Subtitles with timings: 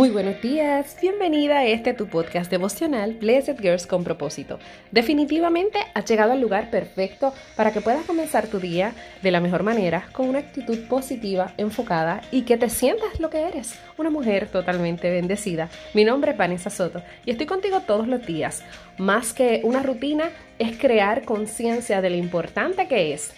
[0.00, 4.58] Muy buenos días, bienvenida a este tu podcast devocional Blessed Girls con propósito.
[4.90, 9.62] Definitivamente has llegado al lugar perfecto para que puedas comenzar tu día de la mejor
[9.62, 14.48] manera, con una actitud positiva, enfocada y que te sientas lo que eres, una mujer
[14.48, 15.68] totalmente bendecida.
[15.92, 18.64] Mi nombre es Vanessa Soto y estoy contigo todos los días.
[18.96, 23.34] Más que una rutina, es crear conciencia de lo importante que es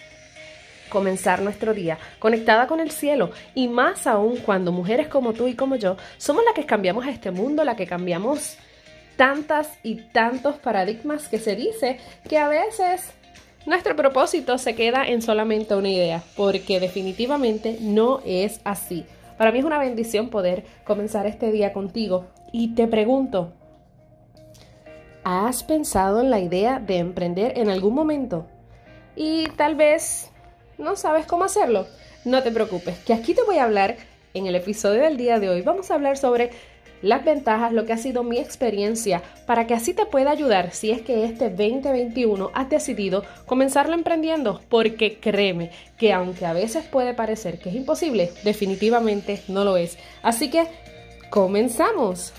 [0.93, 5.55] comenzar nuestro día conectada con el cielo y más aún cuando mujeres como tú y
[5.55, 8.57] como yo somos las que cambiamos a este mundo, la que cambiamos
[9.17, 11.97] tantas y tantos paradigmas que se dice
[12.29, 13.11] que a veces
[13.65, 19.05] nuestro propósito se queda en solamente una idea, porque definitivamente no es así.
[19.37, 23.53] Para mí es una bendición poder comenzar este día contigo y te pregunto,
[25.23, 28.45] ¿has pensado en la idea de emprender en algún momento?
[29.15, 30.32] Y tal vez
[30.77, 31.87] ¿No sabes cómo hacerlo?
[32.25, 33.97] No te preocupes, que aquí te voy a hablar
[34.33, 35.61] en el episodio del día de hoy.
[35.61, 36.51] Vamos a hablar sobre
[37.03, 40.89] las ventajas, lo que ha sido mi experiencia, para que así te pueda ayudar si
[40.89, 47.13] es que este 2021 has decidido comenzarlo emprendiendo, porque créeme que aunque a veces puede
[47.13, 49.97] parecer que es imposible, definitivamente no lo es.
[50.21, 50.65] Así que,
[51.29, 52.33] comenzamos.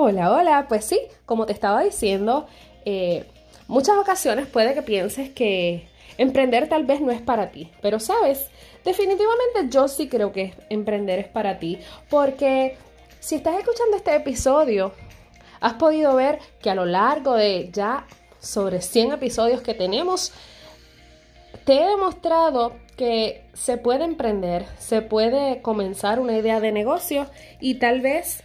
[0.00, 2.46] Hola, hola, pues sí, como te estaba diciendo,
[2.84, 3.24] eh,
[3.66, 8.48] muchas ocasiones puede que pienses que emprender tal vez no es para ti, pero sabes,
[8.84, 12.76] definitivamente yo sí creo que emprender es para ti, porque
[13.18, 14.92] si estás escuchando este episodio,
[15.58, 18.06] has podido ver que a lo largo de ya
[18.38, 20.32] sobre 100 episodios que tenemos,
[21.64, 27.26] te he demostrado que se puede emprender, se puede comenzar una idea de negocio
[27.58, 28.44] y tal vez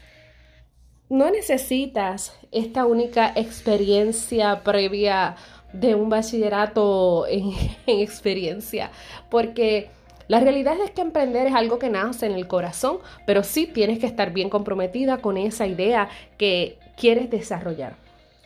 [1.10, 5.36] no necesitas esta única experiencia previa
[5.74, 7.52] de un bachillerato en,
[7.88, 8.92] experiencia,
[9.30, 9.90] porque
[10.28, 14.00] la realidad es que emprender es algo que nace en el corazón, pero sí tienes
[14.00, 17.96] que estar bien comprometida con esa idea que quieres desarrollar.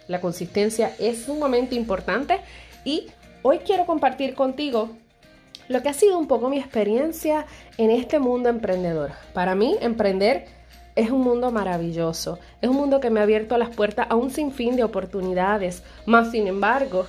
[0.07, 2.39] La consistencia es sumamente importante
[2.83, 3.07] y
[3.43, 4.89] hoy quiero compartir contigo
[5.67, 7.45] lo que ha sido un poco mi experiencia
[7.77, 9.11] en este mundo emprendedor.
[9.33, 10.56] Para mí, emprender
[10.97, 14.31] es un mundo maravilloso, es un mundo que me ha abierto las puertas a un
[14.31, 17.05] sinfín de oportunidades, más sin embargo,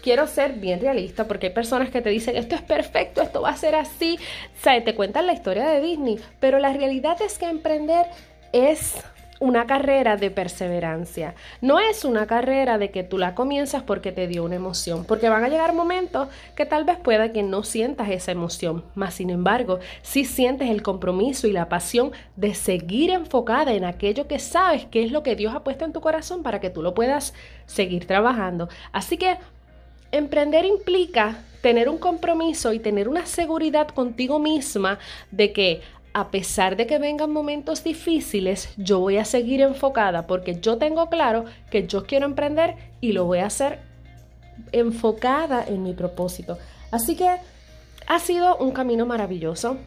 [0.00, 3.50] quiero ser bien realista porque hay personas que te dicen esto es perfecto, esto va
[3.50, 4.16] a ser así,
[4.60, 8.06] o te cuentan la historia de Disney, pero la realidad es que emprender
[8.52, 8.94] es
[9.42, 11.34] una carrera de perseverancia.
[11.60, 15.28] No es una carrera de que tú la comienzas porque te dio una emoción, porque
[15.28, 19.30] van a llegar momentos que tal vez pueda que no sientas esa emoción, mas sin
[19.30, 24.84] embargo, si sientes el compromiso y la pasión de seguir enfocada en aquello que sabes
[24.84, 27.34] que es lo que Dios ha puesto en tu corazón para que tú lo puedas
[27.66, 28.68] seguir trabajando.
[28.92, 29.38] Así que
[30.12, 35.00] emprender implica tener un compromiso y tener una seguridad contigo misma
[35.32, 35.80] de que
[36.14, 41.08] a pesar de que vengan momentos difíciles, yo voy a seguir enfocada porque yo tengo
[41.08, 43.80] claro que yo quiero emprender y lo voy a hacer
[44.72, 46.58] enfocada en mi propósito.
[46.90, 47.30] Así que
[48.06, 49.78] ha sido un camino maravilloso.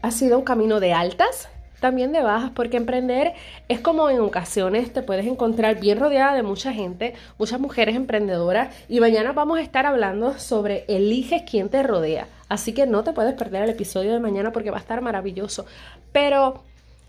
[0.00, 1.48] Ha sido un camino de altas,
[1.80, 3.34] también de bajas, porque emprender
[3.68, 8.74] es como en ocasiones te puedes encontrar bien rodeada de mucha gente, muchas mujeres emprendedoras,
[8.88, 12.26] y mañana vamos a estar hablando sobre eliges quién te rodea.
[12.52, 15.64] Así que no te puedes perder el episodio de mañana porque va a estar maravilloso.
[16.12, 16.62] Pero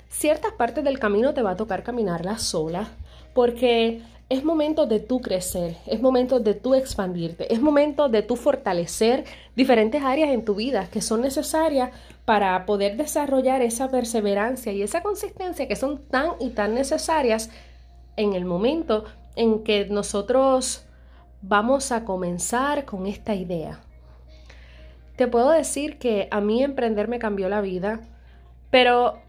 [0.07, 2.87] ciertas partes del camino te va a tocar caminarlas sola
[3.33, 8.37] porque es momento de tú crecer, es momento de tú expandirte, es momento de tú
[8.37, 11.89] fortalecer diferentes áreas en tu vida que son necesarias
[12.23, 17.49] para poder desarrollar esa perseverancia y esa consistencia que son tan y tan necesarias
[18.15, 19.03] en el momento
[19.35, 20.85] en que nosotros
[21.41, 23.81] vamos a comenzar con esta idea.
[25.15, 27.99] Te puedo decir que a mí emprender me cambió la vida,
[28.71, 29.19] pero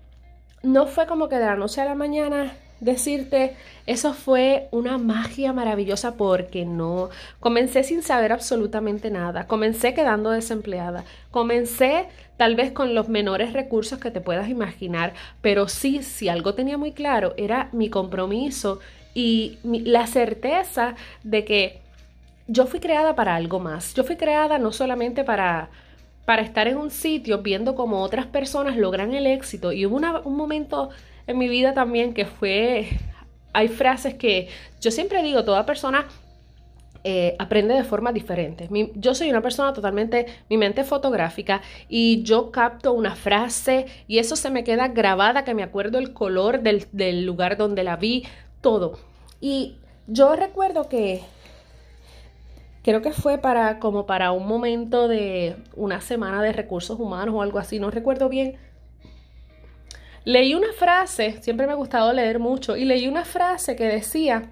[0.63, 3.57] no fue como que de la noche a la mañana decirte,
[3.87, 7.11] eso fue una magia maravillosa porque no.
[7.41, 12.07] Comencé sin saber absolutamente nada, comencé quedando desempleada, comencé
[12.37, 16.79] tal vez con los menores recursos que te puedas imaginar, pero sí, si algo tenía
[16.79, 18.81] muy claro, era mi compromiso
[19.15, 21.84] y la certeza de que
[22.47, 23.95] yo fui creada para algo más.
[23.95, 25.71] Yo fui creada no solamente para,
[26.25, 29.73] para estar en un sitio viendo cómo otras personas logran el éxito.
[29.73, 30.91] Y hubo un momento
[31.27, 32.89] en mi vida también que fue...
[33.57, 34.49] Hay frases que
[34.81, 36.09] yo siempre digo, toda persona
[37.05, 38.69] eh, aprende de forma diferente.
[38.95, 44.35] yo soy una persona totalmente, mi mente fotográfica y yo capto una frase y eso
[44.35, 48.25] se me queda grabada, que me acuerdo el color del, del lugar donde la vi,
[48.61, 48.99] todo.
[49.41, 49.77] Y
[50.09, 51.21] yo recuerdo que
[52.85, 57.43] creo que fue para como para un momento de una semana de recursos humanos o
[57.43, 58.59] algo así, no recuerdo bien.
[60.25, 64.51] Leí una frase, siempre me ha gustado leer mucho, y leí una frase que decía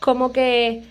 [0.00, 0.84] como que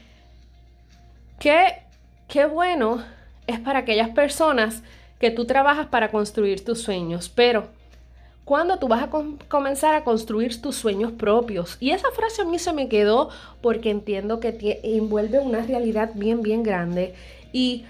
[1.40, 1.82] qué,
[2.28, 3.04] qué bueno
[3.48, 4.84] es para aquellas personas
[5.20, 7.70] que tú trabajas para construir tus sueños, pero
[8.48, 9.10] cuando tú vas a
[9.50, 11.76] comenzar a construir tus sueños propios.
[11.82, 13.28] Y esa frase a mí se me quedó
[13.62, 17.14] porque entiendo que envuelve una realidad bien, bien grande.
[17.52, 17.84] Y,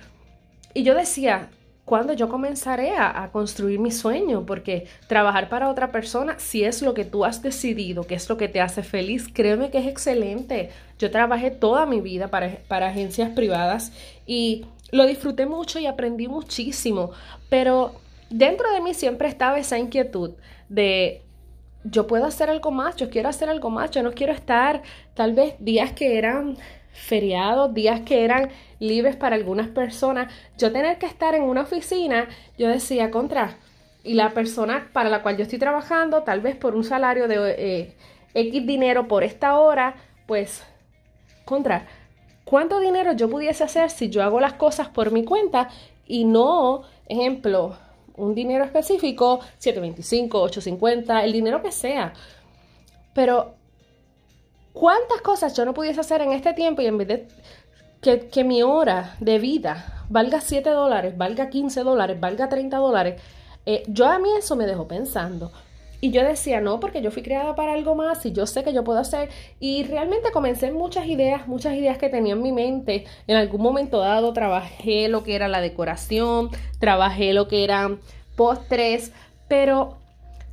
[0.73, 1.49] y yo decía,
[1.85, 4.47] ¿cuándo yo comenzaré a, a, construir mi sueño?
[4.47, 8.37] Porque trabajar para otra persona, si es lo que tú has decidido, que es lo
[8.37, 10.71] que te hace feliz, créeme que es excelente.
[10.97, 13.91] Yo trabajé toda mi vida para, para agencias privadas
[14.25, 17.11] y lo disfruté mucho y aprendí muchísimo,
[17.47, 17.93] pero
[18.29, 20.31] dentro de mí siempre estaba esa inquietud
[20.69, 21.23] de
[21.83, 24.81] yo puedo hacer algo más, yo quiero hacer algo más, yo no quiero estar
[25.13, 26.57] tal vez días que eran
[26.91, 32.27] feriados, días que eran libres para algunas personas, yo tener que estar en una oficina,
[32.57, 33.57] yo decía contra,
[34.03, 37.55] y la persona para la cual yo estoy trabajando, tal vez por un salario de
[37.57, 37.95] eh,
[38.33, 39.95] X dinero por esta hora,
[40.25, 40.63] pues
[41.45, 41.87] contra,
[42.45, 45.69] ¿cuánto dinero yo pudiese hacer si yo hago las cosas por mi cuenta
[46.05, 47.77] y no, ejemplo,
[48.17, 52.13] un dinero específico, 725, 850, el dinero que sea.
[53.13, 53.55] Pero,
[54.73, 57.27] ¿cuántas cosas yo no pudiese hacer en este tiempo y en vez de
[58.29, 63.21] que, mi hora de vida valga 7 dólares, valga 15 dólares, valga 30 dólares?
[63.65, 65.51] Eh, yo a mí eso me dejó pensando.
[65.99, 68.73] Y yo decía, no, porque yo fui creada para algo más y yo sé que
[68.73, 69.29] yo puedo hacer.
[69.59, 73.05] Y realmente comencé muchas ideas, muchas ideas que tenía en mi mente.
[73.25, 76.49] En algún momento dado trabajé lo que era la decoración,
[76.79, 77.99] trabajé lo que eran
[78.35, 79.11] postres,
[79.47, 79.97] pero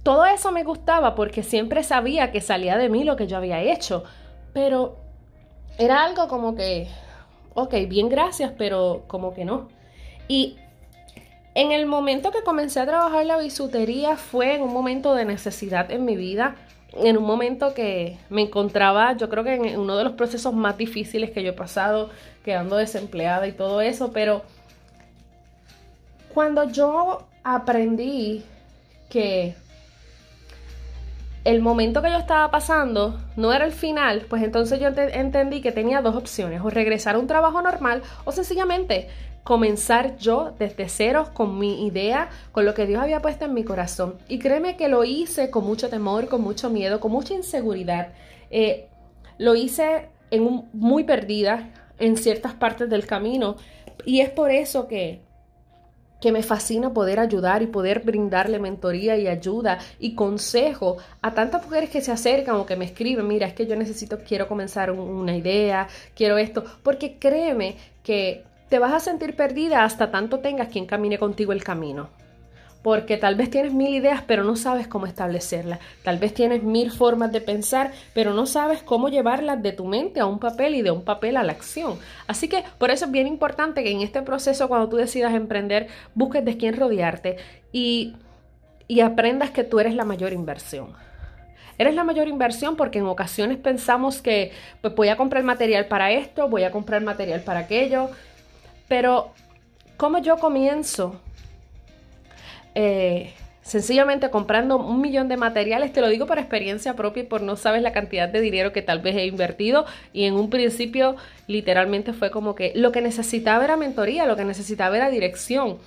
[0.03, 3.61] todo eso me gustaba porque siempre sabía que salía de mí lo que yo había
[3.61, 4.05] hecho.
[4.55, 4.97] Pero
[5.79, 6.89] era algo como que,
[7.55, 9.69] ok, bien gracias, pero como que no.
[10.27, 10.57] Y
[11.55, 15.91] en el momento que comencé a trabajar la bisutería fue en un momento de necesidad
[15.91, 16.57] en mi vida,
[16.93, 20.77] en un momento que me encontraba, yo creo que en uno de los procesos más
[20.77, 22.11] difíciles que yo he pasado,
[22.45, 24.43] quedando desempleada y todo eso, pero
[26.33, 28.45] cuando yo aprendí
[29.09, 29.55] que
[31.45, 35.73] el momento que yo estaba pasando no era el final, pues entonces yo entendí que
[35.73, 39.09] tenía dos opciones, o regresar a un trabajo normal o sencillamente
[39.45, 43.63] comenzar yo desde cero con mi idea, con lo que Dios había puesto en mi
[43.63, 44.17] corazón.
[44.29, 48.09] Y créeme que lo hice con mucho temor, con mucho miedo, con mucha inseguridad.
[48.51, 48.89] Eh,
[49.39, 53.57] lo hice en muy perdida en ciertas partes del camino
[54.05, 55.21] y es por eso que
[56.25, 61.63] que me fascina poder ayudar y poder brindarle mentoría y ayuda y consejo a tantas
[61.63, 64.91] mujeres que se acercan o que me escriben, mira, es que yo necesito, quiero comenzar
[64.91, 68.45] una idea, quiero esto, porque créeme que
[68.75, 72.09] te vas a sentir perdida hasta tanto tengas quien camine contigo el camino.
[72.83, 75.79] Porque tal vez tienes mil ideas, pero no sabes cómo establecerlas.
[76.03, 80.19] Tal vez tienes mil formas de pensar, pero no sabes cómo llevarlas de tu mente
[80.19, 82.01] a un papel y de un papel a la acción.
[82.27, 85.87] Así que por eso es bien importante que en este proceso, cuando tú decidas emprender,
[86.17, 87.37] busques de quién rodearte
[87.71, 88.17] y,
[88.89, 90.95] y aprendas que tú eres la mayor inversión.
[91.79, 94.51] Eres la mayor inversión porque en ocasiones pensamos que
[94.81, 98.11] pues voy a comprar material para esto, voy a comprar material para aquello,
[98.89, 99.33] pero,
[99.97, 101.21] ¿cómo yo comienzo?
[102.75, 107.41] Eh, sencillamente comprando un millón de materiales, te lo digo por experiencia propia y por
[107.41, 111.17] no sabes la cantidad de dinero que tal vez he invertido y en un principio
[111.47, 115.79] literalmente fue como que lo que necesitaba era mentoría, lo que necesitaba era dirección,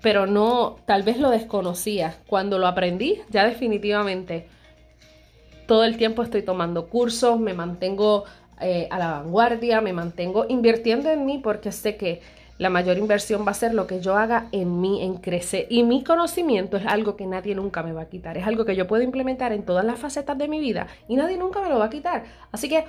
[0.00, 2.16] pero no, tal vez lo desconocía.
[2.26, 4.46] Cuando lo aprendí, ya definitivamente
[5.66, 8.24] todo el tiempo estoy tomando cursos, me mantengo
[8.60, 12.20] eh, a la vanguardia, me mantengo invirtiendo en mí porque sé que
[12.58, 15.66] la mayor inversión va a ser lo que yo haga en mí, en crecer.
[15.70, 18.36] Y mi conocimiento es algo que nadie nunca me va a quitar.
[18.36, 21.36] Es algo que yo puedo implementar en todas las facetas de mi vida y nadie
[21.36, 22.24] nunca me lo va a quitar.
[22.50, 22.84] Así que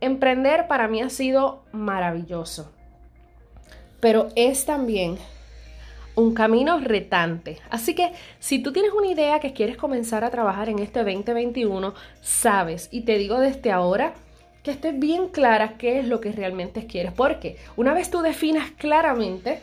[0.00, 2.72] emprender para mí ha sido maravilloso.
[4.00, 5.18] Pero es también
[6.14, 7.58] un camino retante.
[7.70, 11.94] Así que si tú tienes una idea que quieres comenzar a trabajar en este 2021,
[12.20, 14.14] sabes, y te digo desde ahora,
[14.62, 17.12] que estés bien clara qué es lo que realmente quieres.
[17.12, 19.60] Porque una vez tú definas claramente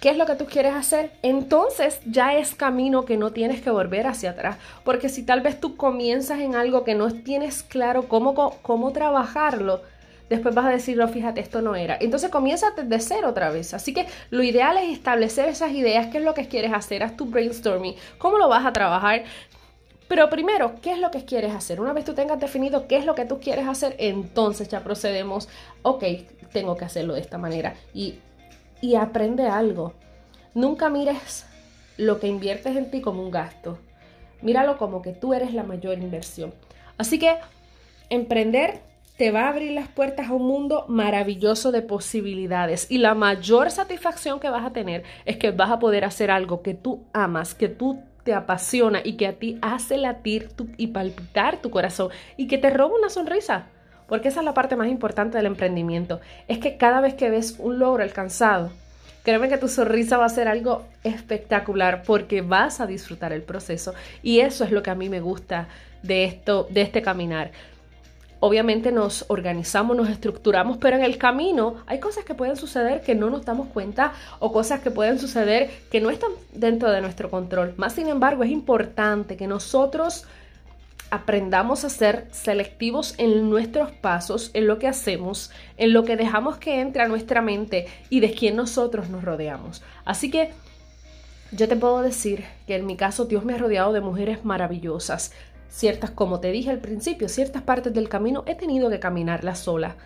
[0.00, 3.70] qué es lo que tú quieres hacer, entonces ya es camino que no tienes que
[3.70, 4.56] volver hacia atrás.
[4.84, 9.82] Porque si tal vez tú comienzas en algo que no tienes claro cómo, cómo trabajarlo,
[10.28, 11.96] después vas a decir, no, fíjate, esto no era.
[12.00, 13.74] Entonces comienza desde cero otra vez.
[13.74, 17.16] Así que lo ideal es establecer esas ideas, qué es lo que quieres hacer, haz
[17.16, 19.24] tu brainstorming, cómo lo vas a trabajar,
[20.08, 21.80] Pero primero, ¿qué es lo que quieres hacer?
[21.80, 25.48] Una vez tú tengas definido qué es lo que tú quieres hacer, entonces ya procedemos,
[25.82, 26.04] ok,
[26.52, 27.74] tengo que hacerlo de esta manera.
[27.92, 28.16] Y,
[28.80, 29.92] y aprende algo.
[30.54, 31.44] Nunca mires
[31.98, 33.78] lo que inviertes en ti como un gasto.
[34.40, 36.54] Míralo como que tú eres la mayor inversión.
[36.96, 37.36] Así que
[38.08, 38.80] emprender
[39.18, 43.72] te va a abrir las puertas a un mundo maravilloso de posibilidades y la mayor
[43.72, 47.52] satisfacción que vas a tener es que vas a poder hacer algo que tú amas,
[47.54, 48.00] que tú
[48.34, 52.96] apasiona y que a ti hace latir y palpitar tu corazón y que te roba
[52.96, 53.66] una sonrisa.
[54.08, 56.20] Porque esa es la parte más importante del emprendimiento.
[56.48, 58.70] Es que cada vez que ves un logro alcanzado,
[59.22, 63.92] créeme que tu sonrisa va a ser algo espectacular porque vas a disfrutar el proceso.
[64.22, 65.68] Y eso es lo que a mí me gusta
[66.02, 67.50] de esto, de este caminar
[68.40, 73.14] obviamente nos organizamos, nos estructuramos, pero en el camino hay cosas que pueden suceder que
[73.14, 77.30] no nos damos cuenta o cosas que pueden suceder que no están dentro de nuestro
[77.30, 77.74] control.
[77.76, 80.26] Más sin embargo, es importante que nosotros
[81.10, 86.58] aprendamos a ser selectivos en nuestros pasos, en lo que hacemos, en lo que dejamos
[86.58, 89.82] que entre a nuestra mente y de quién nosotros nos rodeamos.
[90.04, 90.52] Así que
[91.50, 95.32] yo te puedo decir que en mi caso Dios me ha rodeado de mujeres maravillosas,
[95.68, 99.96] Ciertas, como te dije al principio, ciertas partes del camino he tenido que caminarlas sola.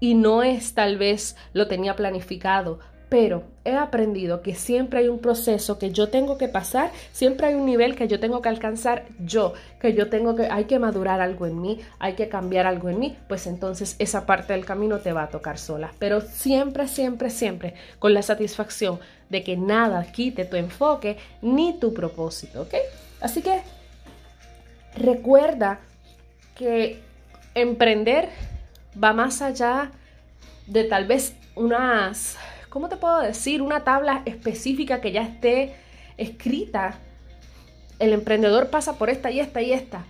[0.00, 5.20] Y no es tal vez lo tenía planificado, pero he aprendido que siempre hay un
[5.20, 9.04] proceso que yo tengo que pasar, siempre hay un nivel que yo tengo que alcanzar
[9.24, 12.88] yo, que yo tengo que, hay que madurar algo en mí, hay que cambiar algo
[12.88, 15.92] en mí, pues entonces esa parte del camino te va a tocar sola.
[15.98, 18.98] Pero siempre, siempre, siempre con la satisfacción
[19.30, 22.74] de que nada quite tu enfoque ni tu propósito, ¿ok?
[23.20, 23.62] Así que
[24.96, 25.80] Recuerda
[26.56, 27.00] que
[27.54, 28.30] emprender
[29.02, 29.90] va más allá
[30.66, 32.36] de tal vez unas,
[32.70, 33.60] ¿cómo te puedo decir?
[33.60, 35.76] Una tabla específica que ya esté
[36.16, 36.94] escrita.
[37.98, 40.04] El emprendedor pasa por esta y esta y esta.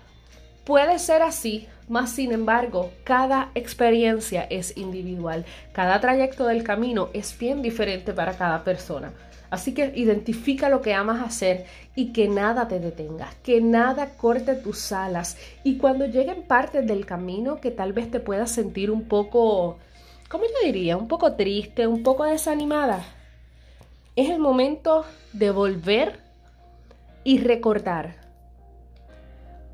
[0.64, 5.44] Puede ser así, más sin embargo, cada experiencia es individual.
[5.72, 9.12] Cada trayecto del camino es bien diferente para cada persona.
[9.50, 14.54] Así que identifica lo que amas hacer y que nada te detenga, que nada corte
[14.54, 15.36] tus alas.
[15.62, 19.78] Y cuando lleguen partes del camino que tal vez te puedas sentir un poco,
[20.28, 20.96] ¿cómo yo diría?
[20.96, 23.04] Un poco triste, un poco desanimada.
[24.16, 26.20] Es el momento de volver
[27.22, 28.16] y recordar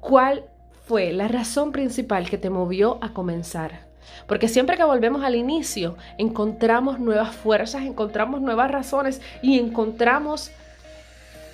[0.01, 0.45] cuál
[0.87, 3.92] fue la razón principal que te movió a comenzar.
[4.27, 10.51] Porque siempre que volvemos al inicio, encontramos nuevas fuerzas, encontramos nuevas razones y encontramos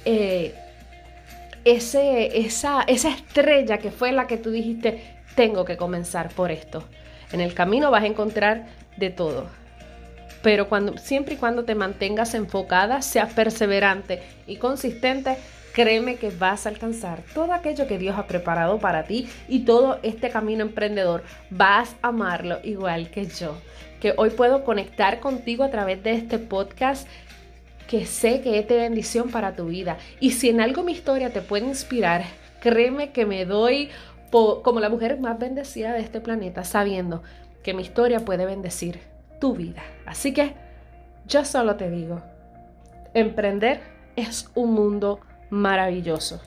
[0.04, 0.54] eh,
[1.64, 5.02] ese, esa, esa estrella que fue la que tú dijiste,
[5.34, 6.84] tengo que comenzar por esto.
[7.32, 9.46] En el camino vas a encontrar de todo.
[10.42, 15.36] Pero cuando, siempre y cuando te mantengas enfocada, seas perseverante y consistente,
[15.78, 20.00] créeme que vas a alcanzar todo aquello que Dios ha preparado para ti y todo
[20.02, 21.22] este camino emprendedor.
[21.50, 23.56] Vas a amarlo igual que yo.
[24.00, 27.06] Que hoy puedo conectar contigo a través de este podcast
[27.86, 29.98] que sé que es de bendición para tu vida.
[30.18, 32.24] Y si en algo mi historia te puede inspirar,
[32.60, 33.90] créeme que me doy
[34.32, 37.22] como la mujer más bendecida de este planeta, sabiendo
[37.62, 38.98] que mi historia puede bendecir
[39.40, 39.84] tu vida.
[40.06, 40.54] Así que
[41.28, 42.20] yo solo te digo,
[43.14, 43.80] emprender
[44.16, 45.20] es un mundo
[45.50, 46.40] maravilloso.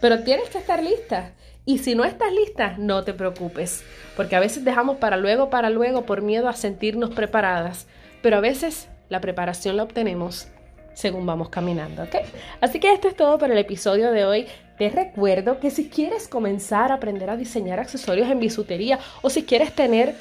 [0.00, 1.32] Pero tienes que estar lista.
[1.66, 3.84] Y si no estás lista, no te preocupes,
[4.16, 7.86] porque a veces dejamos para luego, para luego, por miedo a sentirnos preparadas.
[8.22, 10.48] Pero a veces la preparación la obtenemos
[10.94, 12.16] según vamos caminando, ¿ok?
[12.60, 14.46] Así que esto es todo para el episodio de hoy.
[14.78, 19.44] Te recuerdo que si quieres comenzar a aprender a diseñar accesorios en bisutería o si
[19.44, 20.14] quieres tener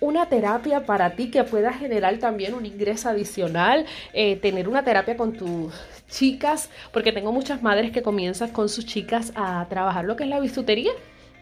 [0.00, 5.16] una terapia para ti que pueda generar también un ingreso adicional, eh, tener una terapia
[5.16, 5.72] con tus
[6.10, 10.30] chicas, porque tengo muchas madres que comienzan con sus chicas a trabajar lo que es
[10.30, 10.92] la bisutería.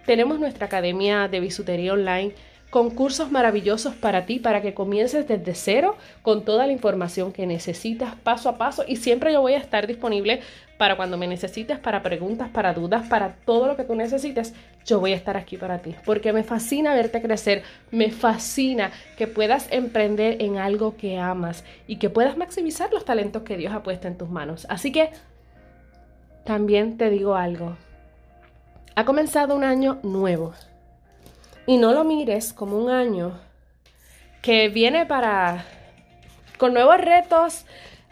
[0.07, 2.35] Tenemos nuestra academia de bisutería online
[2.73, 7.47] con cursos maravillosos para ti, para que comiences desde cero con toda la información que
[7.47, 10.41] necesitas paso a paso y siempre yo voy a estar disponible
[10.83, 14.53] para cuando me necesites, para preguntas, para dudas, para todo lo que tú necesites,
[14.85, 17.63] yo voy a estar aquí para ti, porque me fascina verte crecer,
[17.93, 23.45] me fascina que puedas emprender en algo que amas y que puedas maximizar los talentos
[23.45, 24.67] que Dios ha puesto en tus manos.
[24.69, 25.11] Así que
[26.43, 27.77] también te digo algo,
[28.97, 30.53] ha comenzado un año nuevo
[31.65, 33.39] y no lo mires como un año
[34.41, 35.65] que viene para
[36.59, 37.67] con nuevos retos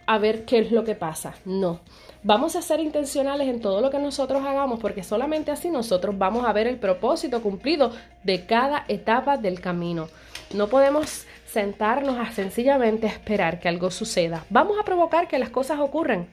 [0.07, 1.35] a ver qué es lo que pasa.
[1.45, 1.81] No.
[2.23, 6.45] Vamos a ser intencionales en todo lo que nosotros hagamos porque solamente así nosotros vamos
[6.45, 7.93] a ver el propósito cumplido
[8.25, 10.07] de cada etapa del camino.
[10.53, 14.45] No podemos sentarnos a sencillamente esperar que algo suceda.
[14.51, 16.29] Vamos a provocar que las cosas ocurran.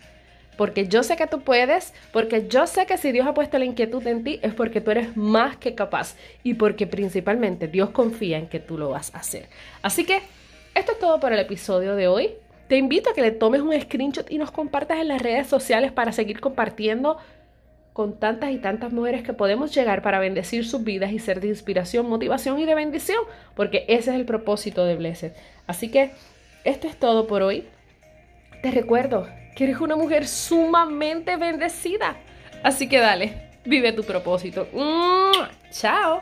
[0.57, 3.65] porque yo sé que tú puedes, porque yo sé que si Dios ha puesto la
[3.65, 8.39] inquietud en ti es porque tú eres más que capaz y porque principalmente Dios confía
[8.39, 9.47] en que tú lo vas a hacer.
[9.83, 10.21] Así que
[10.73, 12.31] esto es todo para el episodio de hoy.
[12.67, 15.91] Te invito a que le tomes un screenshot y nos compartas en las redes sociales
[15.91, 17.17] para seguir compartiendo
[17.93, 21.47] con tantas y tantas mujeres que podemos llegar para bendecir sus vidas y ser de
[21.47, 23.17] inspiración, motivación y de bendición,
[23.55, 25.31] porque ese es el propósito de Blessed.
[25.65, 26.11] Así que
[26.63, 27.63] esto es todo por hoy.
[28.61, 32.17] Te recuerdo que eres una mujer sumamente bendecida.
[32.61, 34.67] Así que dale, vive tu propósito.
[35.71, 36.21] ¡Chao!